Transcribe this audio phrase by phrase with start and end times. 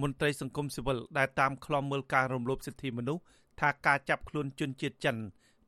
[0.00, 3.22] មន្ត្រីសង្គមស៊ីវិលដែលតាមខ្លំមើលការរំលោភសិទ្ធិមនុស្ស
[3.60, 5.16] ថាការចាប់ខ្លួនជនជាតិចិន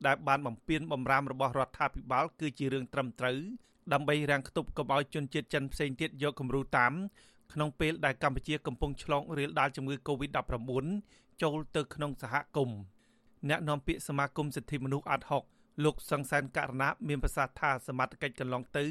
[0.06, 3.38] ដែលបានបំពេញបំរាមរបស់រដ្ឋាភិបាលគឺជារឿងត្រឹមត្រូវ
[3.92, 6.92] ដើម្បីរាំងខ្ទប់កុំឲ្យជនជាតិចិនផ្សេងទៀតយកគំរូតាម
[7.52, 10.86] ក្នុងពេលដែលកម្ពុជាកំពុងឆ្លងរាលដាលជំងឺ Covid-19
[11.42, 12.78] ចូលទៅក្នុងសហគមន៍
[13.48, 15.44] អ្នកនាំពាក្យសមាគមសិទ្ធិមនុស្សអាត់ហុក
[15.84, 18.84] លោកសង្សានករណីមានប្រសាសន៍ថាសមត្ថកិច្ចកន្លងទៅ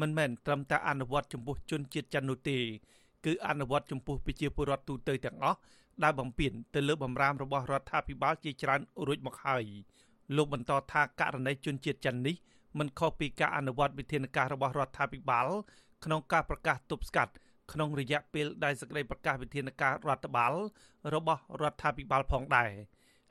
[0.00, 2.58] មិនមែនត្រឹមតែអនុវត្តចំពោះជនជាតិចិននោះទេ
[3.24, 5.58] គឺអនុវត្តចំពោះប្រជាពលរដ្ឋទូទៅទាំងអស់
[6.02, 9.64] ដែលបំពេញទៅលើបំរាមរបស់រដ្ឋាភិបាលជាច្រើនរួចមកហើយ
[10.36, 12.36] លោកបន្តថាករណីជនជាតិចិននេះ
[12.78, 15.48] មិនខុសពីការអនុវត្តវិធានការរបស់រដ្ឋាភិបាល
[16.04, 17.32] ក្នុងការប្រកាសទប់ស្កាត់
[17.72, 20.52] ក្នុងរយៈពេលដែលសេចក្តីប្រកាសវិធានការរដ្ឋបាល
[21.14, 22.70] របស់រដ្ឋាភិបាលផងដែរ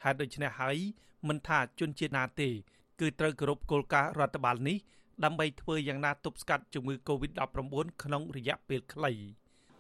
[0.04, 0.78] ហេតុដូច្នេះហើយ
[1.28, 2.50] មិនថាជនជាតិណាទេ
[3.00, 4.78] គឺត្រូវគោរពគោលការណ៍រដ្ឋបាលនេះ
[5.24, 9.12] ដើម្បីធ្វើយ៉ាងណាទប់ស្កាត់ជំងឺ Covid-19 ក្នុងរយៈពេលខ្លី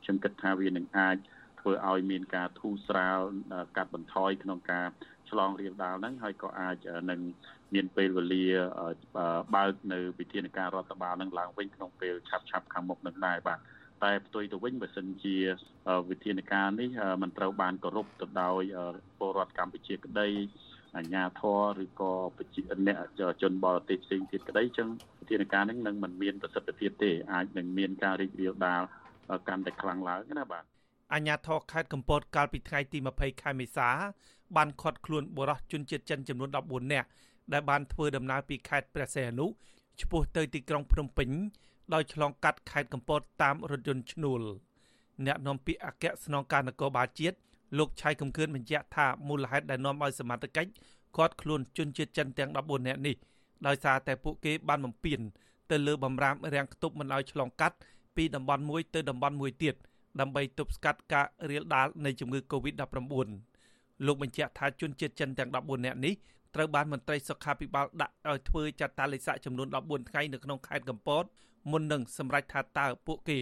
[0.05, 1.17] ខ្ញុំគិតថាវានឹងអាច
[1.59, 3.19] ធ្វើឲ្យមានការធូរស្រាល
[3.77, 4.87] កាត់បន្ថយក្នុងការ
[5.29, 6.75] ឆ្លងរាលដាលហ្នឹងហើយក៏អាច
[7.09, 7.19] នឹង
[7.73, 8.45] មានពេលវេលា
[9.55, 13.59] បើកនៅវិធានការរដ្ឋបាលនឹងឡើងវិញក្នុងពេលឆាប់ឆាប់ខាងមុខនឹងដែរបាទ
[14.03, 15.35] តែផ្ទុយទៅវិញបើសិនជា
[16.09, 16.89] វិធានការនេះ
[17.21, 18.61] มันត្រូវបានគោរពទៅដោយ
[19.19, 20.29] ពលរដ្ឋកម្ពុជាក្តី
[20.95, 22.97] អាជ្ញាធរឬក៏ប្រជាអ្នក
[23.41, 24.87] ជនបរទេសផ្សេងទៀតក្តីចឹង
[25.19, 28.83] វិធានការនេះនឹងមិនមានប្រសិទ្ធភាពទេអាចនឹងមានការរីករាលដាល
[29.47, 30.63] កាន់តែខ្លាំងឡើងណាបាទ
[31.13, 33.89] អាជ្ញាធរខេត្តកំពតកាលពីថ្ងៃទី20ខែមេសា
[34.55, 37.07] បានឃាត់ខ្លួនបុរសជនជាតិចិនចំនួន14នាក់
[37.53, 39.45] ដែលបានធ្វើដំណើរពីខេត្តព្រះសីហនុ
[40.01, 41.29] ឆ្ពោះទៅទីក្រុងភ្នំពេញ
[41.93, 44.41] ដោយឆ្លងកាត់ខេត្តកំពតតាមរថយន្តឈ្នួល
[45.25, 47.37] អ្នកនាំពាក្យអគ្គស្នងការនគរបាលជាតិ
[47.77, 50.71] លោកឆៃកំគឿនបញ្ជាក់ថាមូលហេតុដែលនាំឲ្យសមត្ថកិច្ច
[51.17, 53.15] គាត់ខ្លួនជនជាតិចិនទាំង14នាក់នេះ
[53.67, 55.19] ដោយសារតែពួកគេបានបំពេញ
[55.71, 57.75] ទៅលើបំរាមរាំងខ្ទប់មិនឲ្យឆ្លងកាត់
[58.15, 59.75] ពីតំបន់មួយទៅតំបន់មួយទៀត
[60.19, 63.27] ដើម្បីទប់ស្កាត់ការរាលដាលនៃជំងឺ Covid-19
[64.05, 66.13] លោកបញ្ជាក់ថាជនជាតិចិនទាំង14នាក់នេះ
[66.55, 71.23] ត្រូវបានមន្ត្រីសុខាភិបាលដាក់ឲ្យធ្វើចាត់តាលិស័កចំនួន14ថ្ងៃនៅក្នុងខេត្តកំពត
[71.71, 73.39] មុននឹងសម្រេចថាតើពួកគេ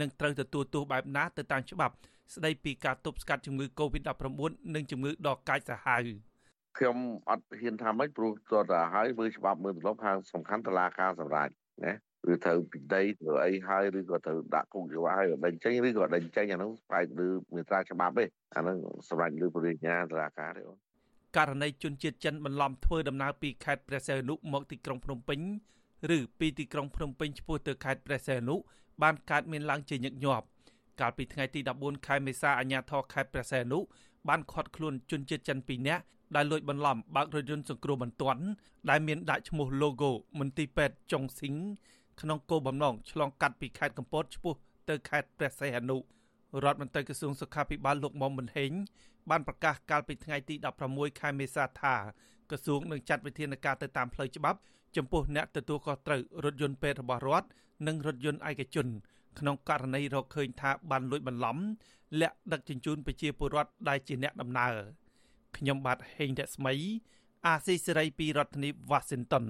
[0.00, 1.94] នឹងត្រូវទទួលទោសបែបណាទៅតាមច្បាប់
[2.34, 6.08] ស្ដីពីការទប់ស្កាត់ជំងឺ Covid-19 និងជំងឺដកាចសាហាវ
[6.78, 6.96] ខ្ញុំ
[7.30, 11.52] អត់ហ៊ានថាម៉េចព្រោះតើទៅហើយមើលច្បាប់មើលទម្លាប់ហាងសំខាន់តឡាការសម្រាប់
[11.84, 11.92] ណា
[12.32, 18.24] ឬត្រូវពីដីធ្វើអីហើយឬក៏ត្រូវដាក់គុកជីវៈហើយដេញចេញឬក៏ដេញចេញអានោះផ្អែកលើមេត្រាច្បាប់ទេ
[18.56, 18.76] អានោះ
[19.08, 20.78] សម្រាប់លើបរិញ្ញាតឡាការទេអូន
[21.36, 25.40] ករណីជនជាតិចិនបន្លំធ្វើដំណើរពីខេត្តព្រះសីហនុមកទីក្រុងភ្នំពេញ
[26.16, 28.56] ឬពីទីក្រុងភ្នំពេញឆ្ពោះទៅខេត្តព្រះសីហនុ
[29.02, 30.46] បានកើតមានឡើងជាញឹកញាប់
[31.00, 33.78] កាលពីថ្ងៃទី14ខែមេសាអាជ្ញាធរខេត្តព្រះសីហនុ
[34.28, 36.02] បានឃាត់ខ្លួនជនជាតិចិន2នាក់
[36.36, 38.42] ដែលលួចបន្លំបើករថយន្តសង្គ្រោះបន្ទាន់
[38.90, 41.54] ដែលមានដាក់ឈ្មោះ logo មន្ទីរពេទ្យចុងស៊ីង
[42.20, 44.54] ក្នុងគោលបំណងឆ្លងកាត់ពីខេត្តកំពតឆ្ពោះ
[44.88, 45.96] ទៅខេត្តព្រះសីហនុ
[46.64, 48.72] រដ្ឋមន្ត្រីក្រសួងសុខាភិបាលលោកមុំមិនហេង
[49.30, 50.54] បានប្រកាសកាលពីថ្ងៃទី
[50.88, 51.94] 16ខែមេសាថា
[52.50, 54.58] ក្រសួងនឹងចាត់វិធានការទៅតាមផ្លូវច្បាប់
[54.96, 57.48] ចំពោះអ្នកទទួលខុសត្រូវរថយន្តពេទ្យរបស់រដ្ឋ
[57.86, 58.86] និងរថយន្តឯកជន
[59.38, 61.56] ក្នុងករណីរកឃើញថាបានលួចបន្លំ
[62.20, 64.74] លាក់ដឹកជញ្ជូនប្រជាពលរដ្ឋដែលជាអ្នកដំណើរ
[65.56, 66.74] ខ្ញុំបាទហេងរស្មី
[67.46, 69.44] អាស៊ីសេរីពីរដ្ឋធានី Washington